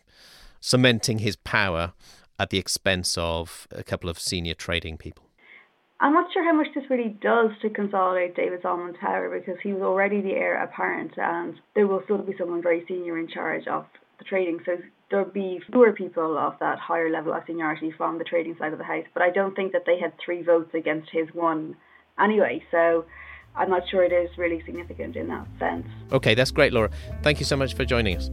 cementing 0.62 1.18
his 1.18 1.36
power 1.36 1.94
at 2.38 2.52
the 2.52 2.60
expense 2.60 3.18
of 3.18 3.68
a 3.72 3.84
couple 3.84 4.08
of 4.08 4.20
senior 4.20 4.54
trading 4.54 4.98
people? 4.98 5.26
I'm 6.04 6.12
not 6.12 6.34
sure 6.34 6.44
how 6.44 6.52
much 6.52 6.68
this 6.76 6.84
really 6.90 7.16
does 7.22 7.52
to 7.62 7.70
consolidate 7.70 8.36
David 8.36 8.60
Solomon's 8.62 8.98
power 9.00 9.40
because 9.40 9.58
he 9.64 9.72
was 9.72 9.82
already 9.82 10.20
the 10.20 10.34
heir 10.34 10.62
apparent 10.62 11.14
and 11.16 11.56
there 11.76 11.88
will 11.88 12.02
still 12.04 12.18
be 12.18 12.36
someone 12.38 12.62
very 12.62 12.84
senior 12.90 13.18
in 13.18 13.30
charge 13.30 13.68
of 13.68 13.86
the 14.20 14.26
trading. 14.26 14.60
So 14.66 14.74
there'll 15.10 15.32
be 15.32 15.62
fewer 15.72 15.94
people 15.94 16.38
of 16.38 16.56
that 16.60 16.78
higher 16.78 17.10
level 17.10 17.34
of 17.34 17.44
seniority 17.48 17.94
from 17.96 18.18
the 18.18 18.26
trading 18.26 18.58
side 18.60 18.74
of 18.74 18.80
the 18.80 18.84
house. 18.84 19.06
But 19.14 19.24
I 19.24 19.30
don't 19.30 19.56
think 19.56 19.72
that 19.72 19.84
they 19.86 19.98
had 19.98 20.12
three 20.24 20.44
votes 20.44 20.72
against 20.74 21.10
his 21.10 21.30
one 21.32 21.78
anyway. 22.20 22.62
So 22.70 23.06
I'm 23.56 23.70
not 23.70 23.84
sure 23.90 24.04
it 24.04 24.12
is 24.12 24.30
really 24.38 24.62
significant 24.66 25.16
in 25.16 25.30
that 25.30 25.48
sense. 25.58 25.88
Okay, 26.12 26.36
that's 26.36 26.52
great, 26.52 26.74
Laura. 26.74 26.90
Thank 27.22 27.40
you 27.40 27.46
so 27.46 27.56
much 27.56 27.76
for 27.76 27.86
joining 27.86 28.18
us. 28.18 28.30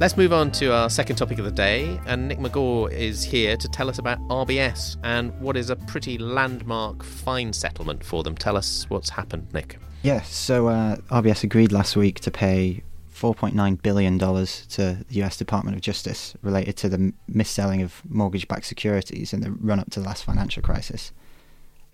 Let's 0.00 0.16
move 0.16 0.32
on 0.32 0.52
to 0.52 0.72
our 0.72 0.88
second 0.88 1.16
topic 1.16 1.40
of 1.40 1.44
the 1.44 1.50
day, 1.50 1.98
and 2.06 2.28
Nick 2.28 2.38
Megaw 2.38 2.92
is 2.92 3.24
here 3.24 3.56
to 3.56 3.66
tell 3.66 3.88
us 3.88 3.98
about 3.98 4.20
RBS 4.28 4.96
and 5.02 5.32
what 5.40 5.56
is 5.56 5.70
a 5.70 5.76
pretty 5.76 6.18
landmark 6.18 7.02
fine 7.02 7.52
settlement 7.52 8.04
for 8.04 8.22
them. 8.22 8.36
Tell 8.36 8.56
us 8.56 8.86
what's 8.88 9.10
happened, 9.10 9.52
Nick. 9.52 9.80
Yes, 10.04 10.32
so 10.32 10.68
uh, 10.68 10.98
RBS 11.10 11.42
agreed 11.42 11.72
last 11.72 11.96
week 11.96 12.20
to 12.20 12.30
pay 12.30 12.84
$4.9 13.12 13.82
billion 13.82 14.20
to 14.20 15.04
the 15.08 15.22
US 15.22 15.36
Department 15.36 15.76
of 15.76 15.80
Justice 15.80 16.36
related 16.42 16.76
to 16.76 16.88
the 16.88 17.12
mis-selling 17.26 17.82
of 17.82 18.00
mortgage-backed 18.08 18.66
securities 18.66 19.32
in 19.32 19.40
the 19.40 19.50
run-up 19.50 19.90
to 19.90 19.98
the 19.98 20.06
last 20.06 20.22
financial 20.22 20.62
crisis. 20.62 21.10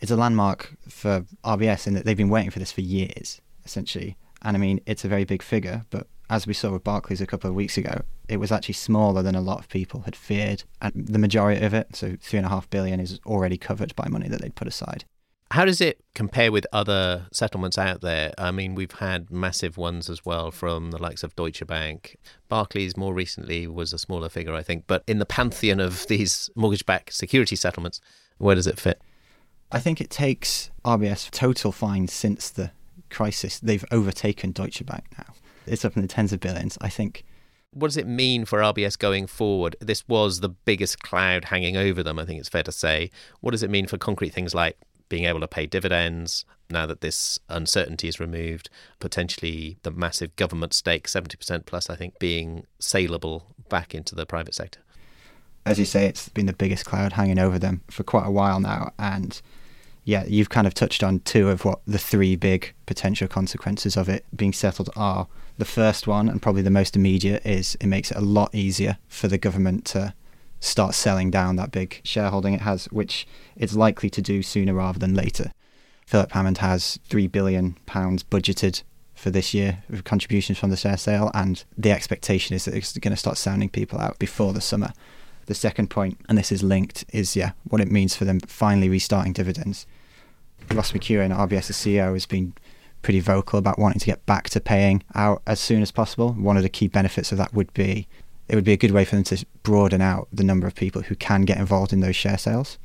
It's 0.01 0.11
a 0.11 0.17
landmark 0.17 0.77
for 0.91 1.25
RBS 1.43 1.87
in 1.87 1.95
that 1.95 2.05
they've 2.05 2.15
been 2.15 2.29
waiting 2.29 2.51
for 2.51 2.59
this 2.59 2.71
for 2.71 2.83
years, 2.83 3.41
essentially. 3.65 4.19
And 4.43 4.59
I 4.59 4.61
mean, 4.61 4.81
it's 4.85 5.07
a 5.07 5.09
very 5.09 5.25
big 5.25 5.41
figure, 5.41 5.87
but 5.89 6.07
as 6.31 6.47
we 6.47 6.55
saw 6.55 6.71
with 6.71 6.85
Barclays 6.85 7.21
a 7.21 7.27
couple 7.27 7.49
of 7.49 7.57
weeks 7.57 7.77
ago, 7.77 8.03
it 8.29 8.39
was 8.39 8.51
actually 8.51 8.75
smaller 8.75 9.23
than 9.23 9.35
a 9.35 9.41
lot 9.41 9.59
of 9.59 9.69
people 9.69 10.01
had 10.03 10.17
feared. 10.17 10.65
And 10.81 11.07
the 11.07 11.19
majority 11.19 11.65
of 11.65 11.75
it, 11.75 11.95
so 11.95 12.17
three 12.21 12.39
and 12.39 12.47
a 12.47 12.49
half 12.49 12.69
billion, 12.71 13.01
is 13.01 13.21
already 13.27 13.57
covered 13.57 13.95
by 13.95 14.09
money 14.09 14.29
that 14.29 14.41
they'd 14.41 14.55
put 14.55 14.69
aside. 14.69 15.05
How 15.51 15.65
does 15.65 15.81
it 15.81 16.03
compare 16.15 16.51
with 16.51 16.67
other 16.73 17.27
settlements 17.31 17.79
out 17.79 18.01
there? 18.01 18.33
I 18.39 18.51
mean, 18.51 18.75
we've 18.75 18.91
had 18.93 19.31
massive 19.31 19.77
ones 19.77 20.09
as 20.09 20.25
well 20.25 20.51
from 20.51 20.91
the 20.91 21.01
likes 21.01 21.23
of 21.23 21.37
Deutsche 21.37 21.65
Bank. 21.67 22.17
Barclays 22.49 22.97
more 22.97 23.15
recently 23.15 23.67
was 23.67 23.93
a 23.93 23.99
smaller 23.99 24.29
figure, 24.29 24.55
I 24.55 24.63
think. 24.63 24.85
But 24.87 25.05
in 25.07 25.19
the 25.19 25.27
pantheon 25.27 25.79
of 25.79 26.07
these 26.09 26.51
mortgage 26.57 26.87
backed 26.87 27.13
security 27.13 27.57
settlements, 27.57 28.01
where 28.39 28.55
does 28.55 28.67
it 28.67 28.81
fit? 28.81 29.01
I 29.71 29.79
think 29.79 30.01
it 30.01 30.11
takes 30.11 30.71
RBS 30.85 31.31
total 31.31 31.73
fines 31.73 32.13
since 32.13 32.49
the 32.51 32.71
crisis, 33.11 33.61
they've 33.61 33.85
overtaken 33.91 34.53
Deutsche 34.53 34.85
Bank 34.85 35.05
now. 35.17 35.34
It's 35.67 35.85
up 35.85 35.97
in 35.97 36.03
the 36.03 36.09
tens 36.09 36.33
of 36.33 36.41
billions. 36.41 36.77
I 36.81 36.89
think 36.89 37.25
what 37.75 37.89
does 37.89 37.97
it 37.97 38.07
mean 38.07 38.45
for 38.45 38.61
RBS 38.61 38.99
going 38.99 39.27
forward? 39.27 39.77
This 39.81 40.07
was 40.07 40.41
the 40.41 40.49
biggest 40.49 41.03
cloud 41.03 41.47
hanging 41.47 41.77
over 41.77 42.03
them, 42.03 42.19
I 42.19 42.25
think 42.25 42.39
it's 42.39 42.49
fair 42.49 42.63
to 42.63 42.73
say. 42.73 43.11
What 43.41 43.51
does 43.51 43.63
it 43.63 43.71
mean 43.71 43.87
for 43.87 43.99
concrete 43.99 44.31
things 44.31 44.55
like 44.55 44.79
being 45.09 45.25
able 45.25 45.41
to 45.41 45.49
pay 45.49 45.67
dividends 45.67 46.45
now 46.71 46.87
that 46.87 47.01
this 47.01 47.39
uncertainty 47.49 48.09
is 48.09 48.21
removed, 48.21 48.71
potentially 49.01 49.77
the 49.83 49.91
massive 49.91 50.35
government 50.37 50.73
stake, 50.73 51.09
70% 51.09 51.67
plus, 51.67 51.91
I 51.91 51.97
think, 51.97 52.19
being 52.19 52.65
saleable 52.79 53.55
back 53.69 53.95
into 53.95 54.15
the 54.15 54.25
private 54.25 54.55
sector? 54.55 54.81
As 55.67 55.79
you 55.79 55.85
say, 55.85 56.07
it's 56.07 56.29
been 56.29 56.47
the 56.47 56.53
biggest 56.53 56.85
cloud 56.85 57.15
hanging 57.15 57.39
over 57.39 57.59
them 57.59 57.83
for 57.91 58.05
quite 58.05 58.27
a 58.27 58.31
while 58.31 58.61
now. 58.61 58.93
And 58.99 59.41
yeah, 60.05 60.25
you've 60.27 60.51
kind 60.51 60.67
of 60.67 60.75
touched 60.75 61.03
on 61.03 61.21
two 61.21 61.49
of 61.49 61.65
what 61.65 61.81
the 61.87 61.99
three 61.99 62.37
big 62.37 62.73
potential 62.87 63.27
consequences 63.27 63.97
of 63.97 64.09
it 64.09 64.25
being 64.37 64.53
settled 64.53 64.91
are. 64.95 65.27
The 65.57 65.65
first 65.65 66.07
one, 66.07 66.29
and 66.29 66.43
probably 66.43 66.63
the 66.63 66.71
most 66.71 66.97
immediate, 66.97 67.45
is 67.47 67.77
it 67.81 67.87
makes 67.87 68.11
it 68.11 68.17
a 68.17 68.23
lot 68.23 68.55
easier 68.55 68.99
for 69.09 69.29
the 69.29 69.39
government 69.39 69.85
to 69.87 70.15
start 70.59 70.95
selling 70.95 71.31
down 71.31 71.57
that 71.57 71.71
big 71.71 72.01
shareholding 72.05 72.55
it 72.55 72.63
has, 72.63 72.87
which 72.87 73.27
it's 73.55 73.75
likely 73.77 74.11
to 74.11 74.23
do 74.23 74.43
sooner 74.43 74.75
rather 74.75 74.99
than 74.99 75.15
later. 75.15 75.53
Philip 76.07 76.33
Hammond 76.33 76.59
has 76.59 76.99
£3 77.09 77.31
billion 77.31 77.77
budgeted 77.87 78.83
for 79.15 79.31
this 79.31 79.55
year 79.55 79.85
of 79.91 80.05
contributions 80.05 80.59
from 80.59 80.71
the 80.71 80.77
share 80.77 80.97
sale, 80.97 81.31
and 81.35 81.65
the 81.79 81.93
expectation 81.93 82.57
is 82.57 82.65
that 82.65 82.75
it's 82.75 82.97
going 82.99 83.13
to 83.13 83.17
start 83.17 83.37
sounding 83.37 83.69
people 83.69 84.01
out 84.01 84.19
before 84.19 84.53
the 84.53 84.61
summer. 84.61 84.93
The 85.47 85.55
second 85.55 85.89
point, 85.89 86.19
and 86.29 86.37
this 86.37 86.51
is 86.51 86.63
linked, 86.63 87.05
is 87.13 87.37
yeah, 87.37 87.53
what 87.65 87.81
it 87.81 87.91
means 87.91 88.17
for 88.17 88.25
them 88.25 88.41
finally 88.41 88.89
restarting 88.89 89.35
dividends. 89.35 89.87
Ross 90.73 90.93
McEwan, 90.93 91.37
RBS's 91.37 91.77
CEO, 91.77 92.15
has 92.15 92.27
been 92.27 92.55
pretty 93.05 93.21
vocal 93.21 93.59
about 93.59 93.79
wanting 93.79 94.01
to 94.01 94.07
get 94.07 94.25
back 94.27 94.49
to 94.51 94.59
paying 94.59 95.05
out 95.15 95.43
as 95.47 95.61
soon 95.61 95.83
as 95.83 95.93
possible. 95.93 96.33
One 96.33 96.57
of 96.57 96.65
the 96.65 96.69
key 96.69 96.89
benefits 96.89 97.31
of 97.31 97.39
that 97.39 97.55
would 97.55 97.73
be 97.75 98.09
it 98.49 98.57
would 98.57 98.65
be 98.65 98.73
a 98.73 98.77
good 98.77 98.91
way 98.91 99.05
for 99.05 99.15
them 99.15 99.25
to 99.25 99.47
broaden 99.63 100.01
out 100.01 100.29
the 100.33 100.45
number 100.45 100.67
of 100.67 100.75
people 100.75 101.03
who 101.03 101.15
can 101.15 101.43
get 101.43 101.59
involved 101.59 101.93
in 101.93 102.01
those 102.01 102.17
share 102.17 102.37
sales. 102.37 102.79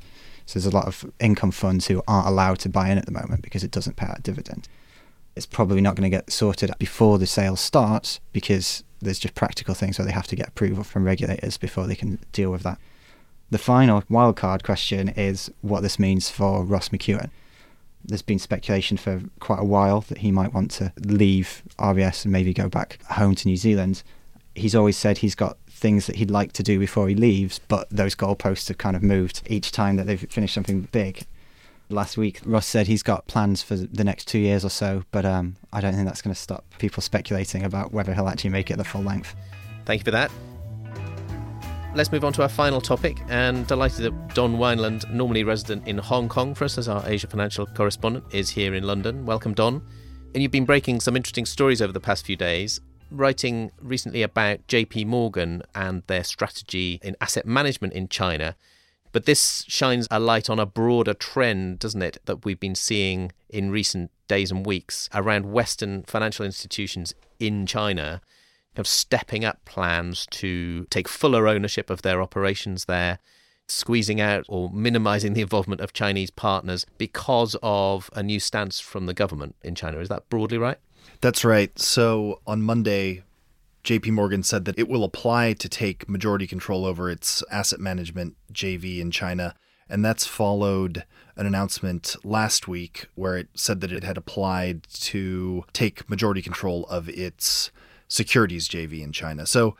So 0.46 0.58
there's 0.58 0.72
a 0.72 0.76
lot 0.76 0.86
of 0.86 1.10
income 1.20 1.50
funds 1.50 1.86
who 1.86 2.02
aren't 2.08 2.28
allowed 2.28 2.58
to 2.60 2.68
buy 2.68 2.88
in 2.88 2.98
at 2.98 3.06
the 3.06 3.12
moment 3.12 3.42
because 3.42 3.62
it 3.62 3.70
doesn't 3.70 3.96
pay 3.96 4.06
out 4.06 4.18
a 4.18 4.22
dividend. 4.22 4.68
It's 5.36 5.46
probably 5.46 5.80
not 5.80 5.96
going 5.96 6.10
to 6.10 6.16
get 6.16 6.32
sorted 6.32 6.70
before 6.78 7.18
the 7.18 7.26
sale 7.26 7.56
starts 7.56 8.20
because 8.32 8.84
there's 9.00 9.18
just 9.18 9.34
practical 9.34 9.74
things 9.74 9.98
where 9.98 10.06
they 10.06 10.12
have 10.12 10.26
to 10.28 10.36
get 10.36 10.48
approval 10.48 10.82
from 10.82 11.04
regulators 11.04 11.56
before 11.56 11.86
they 11.86 11.94
can 11.94 12.18
deal 12.32 12.50
with 12.50 12.62
that. 12.62 12.78
The 13.50 13.58
final 13.58 14.02
wildcard 14.02 14.62
question 14.62 15.08
is 15.10 15.50
what 15.60 15.82
this 15.82 15.98
means 15.98 16.30
for 16.30 16.64
Ross 16.64 16.88
McEwan. 16.88 17.30
There's 18.04 18.22
been 18.22 18.38
speculation 18.38 18.96
for 18.96 19.22
quite 19.40 19.60
a 19.60 19.64
while 19.64 20.00
that 20.02 20.18
he 20.18 20.32
might 20.32 20.52
want 20.52 20.70
to 20.72 20.92
leave 20.98 21.62
RBS 21.78 22.24
and 22.24 22.32
maybe 22.32 22.52
go 22.52 22.68
back 22.68 23.02
home 23.04 23.34
to 23.36 23.48
New 23.48 23.56
Zealand 23.56 24.02
he's 24.54 24.74
always 24.74 24.96
said 24.96 25.18
he's 25.18 25.34
got 25.34 25.56
things 25.68 26.06
that 26.06 26.16
he'd 26.16 26.30
like 26.30 26.52
to 26.52 26.62
do 26.62 26.78
before 26.78 27.08
he 27.08 27.14
leaves, 27.14 27.60
but 27.68 27.88
those 27.90 28.14
goalposts 28.14 28.68
have 28.68 28.78
kind 28.78 28.96
of 28.96 29.02
moved 29.02 29.42
each 29.46 29.72
time 29.72 29.96
that 29.96 30.06
they've 30.06 30.26
finished 30.30 30.54
something 30.54 30.82
big. 30.92 31.26
Last 31.88 32.16
week, 32.16 32.40
Ross 32.44 32.66
said 32.66 32.86
he's 32.86 33.02
got 33.02 33.26
plans 33.26 33.62
for 33.62 33.74
the 33.74 34.04
next 34.04 34.28
two 34.28 34.38
years 34.38 34.64
or 34.64 34.68
so, 34.68 35.04
but 35.10 35.24
um, 35.24 35.56
I 35.72 35.80
don't 35.80 35.94
think 35.94 36.06
that's 36.06 36.22
going 36.22 36.34
to 36.34 36.40
stop 36.40 36.64
people 36.78 37.02
speculating 37.02 37.64
about 37.64 37.92
whether 37.92 38.14
he'll 38.14 38.28
actually 38.28 38.50
make 38.50 38.70
it 38.70 38.76
the 38.76 38.84
full 38.84 39.02
length. 39.02 39.34
Thank 39.86 40.00
you 40.00 40.04
for 40.04 40.12
that. 40.12 40.30
Let's 41.92 42.12
move 42.12 42.24
on 42.24 42.32
to 42.34 42.42
our 42.42 42.48
final 42.48 42.80
topic, 42.80 43.18
and 43.28 43.66
delighted 43.66 44.04
that 44.04 44.34
Don 44.34 44.58
Weinland, 44.58 45.10
normally 45.12 45.42
resident 45.42 45.88
in 45.88 45.98
Hong 45.98 46.28
Kong 46.28 46.54
for 46.54 46.64
us 46.64 46.78
as 46.78 46.86
our 46.86 47.02
Asia 47.04 47.26
Financial 47.26 47.66
correspondent, 47.66 48.24
is 48.32 48.48
here 48.48 48.74
in 48.74 48.84
London. 48.84 49.26
Welcome, 49.26 49.54
Don. 49.54 49.82
And 50.32 50.40
you've 50.40 50.52
been 50.52 50.64
breaking 50.64 51.00
some 51.00 51.16
interesting 51.16 51.46
stories 51.46 51.82
over 51.82 51.92
the 51.92 51.98
past 51.98 52.24
few 52.24 52.36
days 52.36 52.80
writing 53.10 53.72
recently 53.82 54.22
about 54.22 54.64
JP 54.68 55.06
Morgan 55.06 55.62
and 55.74 56.04
their 56.06 56.22
strategy 56.22 57.00
in 57.02 57.16
asset 57.20 57.44
management 57.44 57.92
in 57.92 58.08
China. 58.08 58.54
But 59.10 59.26
this 59.26 59.64
shines 59.66 60.06
a 60.12 60.20
light 60.20 60.48
on 60.48 60.60
a 60.60 60.66
broader 60.66 61.14
trend, 61.14 61.80
doesn't 61.80 62.02
it, 62.02 62.18
that 62.26 62.44
we've 62.44 62.60
been 62.60 62.76
seeing 62.76 63.32
in 63.48 63.72
recent 63.72 64.12
days 64.28 64.52
and 64.52 64.64
weeks 64.64 65.08
around 65.12 65.50
Western 65.50 66.04
financial 66.04 66.46
institutions 66.46 67.14
in 67.40 67.66
China 67.66 68.20
of 68.80 68.86
stepping 68.86 69.44
up 69.44 69.64
plans 69.64 70.26
to 70.30 70.86
take 70.90 71.08
fuller 71.08 71.46
ownership 71.46 71.90
of 71.90 72.02
their 72.02 72.20
operations 72.20 72.86
there, 72.86 73.18
squeezing 73.68 74.20
out 74.20 74.44
or 74.48 74.70
minimizing 74.70 75.34
the 75.34 75.42
involvement 75.42 75.80
of 75.80 75.92
Chinese 75.92 76.30
partners 76.30 76.86
because 76.98 77.56
of 77.62 78.10
a 78.14 78.22
new 78.22 78.40
stance 78.40 78.80
from 78.80 79.06
the 79.06 79.14
government 79.14 79.54
in 79.62 79.74
China. 79.74 79.98
Is 79.98 80.08
that 80.08 80.28
broadly 80.28 80.58
right? 80.58 80.78
That's 81.20 81.44
right. 81.44 81.78
So 81.78 82.40
on 82.46 82.62
Monday, 82.62 83.22
JP 83.84 84.12
Morgan 84.12 84.42
said 84.42 84.64
that 84.64 84.78
it 84.78 84.88
will 84.88 85.04
apply 85.04 85.54
to 85.54 85.68
take 85.68 86.08
majority 86.08 86.46
control 86.46 86.84
over 86.84 87.08
its 87.10 87.42
asset 87.50 87.80
management 87.80 88.36
JV 88.52 89.00
in 89.00 89.10
China. 89.10 89.54
And 89.88 90.04
that's 90.04 90.26
followed 90.26 91.04
an 91.36 91.46
announcement 91.46 92.14
last 92.22 92.68
week 92.68 93.06
where 93.14 93.36
it 93.36 93.48
said 93.54 93.80
that 93.80 93.92
it 93.92 94.04
had 94.04 94.16
applied 94.16 94.84
to 94.84 95.64
take 95.72 96.08
majority 96.08 96.42
control 96.42 96.86
of 96.86 97.08
its 97.08 97.70
securities 98.10 98.68
JV 98.68 99.02
in 99.02 99.12
China. 99.12 99.46
So 99.46 99.76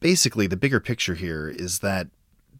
basically, 0.00 0.46
the 0.46 0.56
bigger 0.56 0.80
picture 0.80 1.14
here 1.14 1.48
is 1.48 1.80
that 1.80 2.06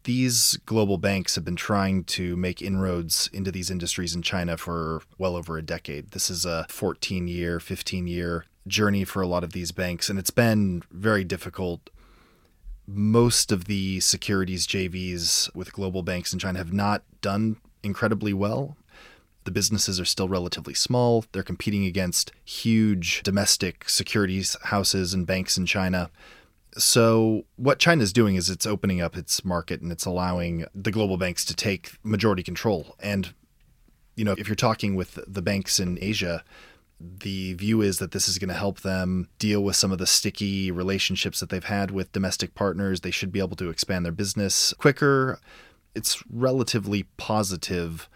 these 0.05 0.59
global 0.67 0.99
banks 0.99 1.35
have 1.35 1.45
been 1.45 1.57
trying 1.57 2.05
to 2.05 2.37
make 2.37 2.61
inroads 2.61 3.31
into 3.33 3.51
these 3.51 3.71
industries 3.71 4.15
in 4.15 4.23
China 4.23 4.57
for 4.57 5.03
well 5.17 5.35
over 5.35 5.57
a 5.57 5.63
decade. 5.63 6.11
This 6.11 6.29
is 6.29 6.45
a 6.45 6.67
14 6.69 7.27
year, 7.27 7.59
15 7.59 8.07
year 8.07 8.45
journey 8.67 9.05
for 9.05 9.23
a 9.23 9.27
lot 9.27 9.45
of 9.45 9.53
these 9.53 9.73
banks, 9.73 10.11
and 10.11 10.19
it's 10.19 10.31
been 10.31 10.83
very 10.91 11.25
difficult. 11.25 11.89
Most 12.87 13.51
of 13.51 13.65
the 13.65 13.99
securities 14.01 14.67
JVs 14.67 15.55
with 15.55 15.73
global 15.73 16.03
banks 16.03 16.33
in 16.33 16.39
China 16.39 16.59
have 16.59 16.73
not 16.73 17.03
done 17.21 17.57
incredibly 17.83 18.33
well. 18.33 18.77
The 19.47 19.53
businesses 19.53 20.01
are 20.01 20.05
still 20.05 20.29
relatively 20.29 20.75
small. 20.75 21.25
They're 21.31 21.45
competing 21.45 21.87
against 21.87 22.33
huge 22.45 23.23
domestic 23.23 23.89
securities 23.89 24.57
houses 24.65 25.15
and 25.15 25.25
banks 25.25 25.57
in 25.57 25.67
China. 25.67 26.11
So, 26.77 27.45
what 27.55 27.79
China 27.79 28.03
is 28.03 28.13
doing 28.13 28.35
is 28.35 28.51
it's 28.51 28.67
opening 28.67 29.01
up 29.01 29.17
its 29.17 29.45
market 29.45 29.81
and 29.81 29.93
it's 29.93 30.05
allowing 30.05 30.67
the 30.75 30.91
global 30.91 31.17
banks 31.17 31.45
to 31.45 31.55
take 31.55 31.93
majority 32.03 32.43
control. 32.43 32.97
And, 32.99 33.33
you 34.17 34.25
know, 34.25 34.35
if 34.37 34.49
you're 34.49 34.57
talking 34.57 34.97
with 34.97 35.21
the 35.29 35.43
banks 35.43 35.79
in 35.79 35.97
Asia, 36.03 36.43
the 36.99 37.55
view 37.55 37.83
is 37.83 37.99
that 37.99 38.11
this 38.11 38.29
is 38.29 38.39
going 38.39 38.49
to 38.49 38.55
help 38.55 38.81
them 38.81 39.29
deal 39.39 39.63
with 39.63 39.77
some 39.77 39.93
of 39.93 39.99
the 39.99 40.09
sticky 40.09 40.73
relationships 40.73 41.39
that 41.39 41.51
they've 41.51 41.63
had 41.63 41.93
with 41.93 42.11
domestic 42.11 42.57
partners. 42.57 43.03
They 43.03 43.13
should 43.13 43.31
be 43.31 43.39
able 43.39 43.57
to 43.57 43.71
expand 43.71 44.05
their 44.05 44.13
business 44.13 44.75
quicker. 44.77 45.39
It's 45.95 46.21
relatively 46.29 47.05
positive 47.17 48.09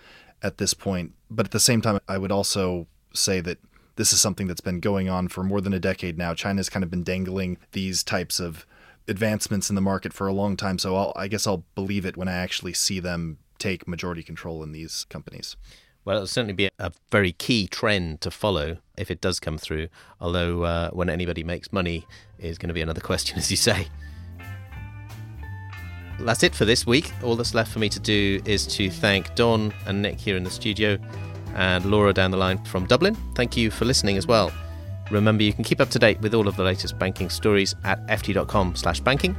at 0.42 0.58
this 0.58 0.74
point. 0.74 1.12
But 1.30 1.46
at 1.46 1.52
the 1.52 1.60
same 1.60 1.80
time, 1.80 2.00
I 2.08 2.18
would 2.18 2.32
also 2.32 2.86
say 3.12 3.40
that 3.40 3.58
this 3.96 4.12
is 4.12 4.20
something 4.20 4.46
that's 4.46 4.60
been 4.60 4.80
going 4.80 5.08
on 5.08 5.28
for 5.28 5.42
more 5.42 5.60
than 5.60 5.74
a 5.74 5.80
decade 5.80 6.16
now. 6.16 6.34
China's 6.34 6.68
kind 6.68 6.82
of 6.82 6.90
been 6.90 7.02
dangling 7.02 7.58
these 7.72 8.02
types 8.02 8.40
of 8.40 8.66
advancements 9.08 9.68
in 9.68 9.74
the 9.74 9.80
market 9.80 10.12
for 10.12 10.26
a 10.26 10.32
long 10.32 10.56
time. 10.56 10.78
So 10.78 10.96
I'll, 10.96 11.12
I 11.16 11.28
guess 11.28 11.46
I'll 11.46 11.64
believe 11.74 12.06
it 12.06 12.16
when 12.16 12.28
I 12.28 12.34
actually 12.34 12.72
see 12.72 13.00
them 13.00 13.38
take 13.58 13.86
majority 13.86 14.22
control 14.22 14.62
in 14.62 14.72
these 14.72 15.04
companies. 15.10 15.56
Well, 16.04 16.16
it'll 16.16 16.26
certainly 16.26 16.54
be 16.54 16.70
a 16.78 16.92
very 17.10 17.32
key 17.32 17.66
trend 17.66 18.22
to 18.22 18.30
follow 18.30 18.78
if 18.96 19.10
it 19.10 19.20
does 19.20 19.38
come 19.38 19.58
through. 19.58 19.88
Although, 20.18 20.62
uh, 20.62 20.90
when 20.90 21.10
anybody 21.10 21.44
makes 21.44 21.72
money 21.72 22.06
is 22.38 22.56
going 22.56 22.68
to 22.68 22.74
be 22.74 22.80
another 22.80 23.00
question, 23.10 23.38
as 23.38 23.50
you 23.50 23.56
say. 23.56 23.88
That's 26.20 26.42
it 26.42 26.54
for 26.54 26.64
this 26.64 26.86
week. 26.86 27.12
All 27.22 27.36
that's 27.36 27.54
left 27.54 27.72
for 27.72 27.78
me 27.78 27.88
to 27.88 28.00
do 28.00 28.40
is 28.44 28.66
to 28.68 28.90
thank 28.90 29.34
Don 29.34 29.72
and 29.86 30.02
Nick 30.02 30.20
here 30.20 30.36
in 30.36 30.44
the 30.44 30.50
studio 30.50 30.98
and 31.54 31.84
Laura 31.84 32.12
down 32.12 32.30
the 32.30 32.36
line 32.36 32.62
from 32.64 32.86
Dublin. 32.86 33.16
Thank 33.34 33.56
you 33.56 33.70
for 33.70 33.84
listening 33.84 34.16
as 34.16 34.26
well. 34.26 34.52
Remember, 35.10 35.42
you 35.42 35.52
can 35.52 35.64
keep 35.64 35.80
up 35.80 35.90
to 35.90 35.98
date 35.98 36.20
with 36.20 36.34
all 36.34 36.46
of 36.46 36.56
the 36.56 36.62
latest 36.62 36.98
banking 36.98 37.30
stories 37.30 37.74
at 37.84 38.06
ft.com 38.06 38.76
slash 38.76 39.00
banking. 39.00 39.36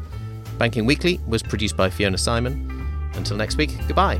Banking 0.57 0.85
Weekly 0.85 1.19
was 1.27 1.41
produced 1.41 1.77
by 1.77 1.89
Fiona 1.89 2.17
Simon. 2.17 2.69
Until 3.15 3.38
next 3.38 3.57
week, 3.57 3.71
goodbye. 3.88 4.19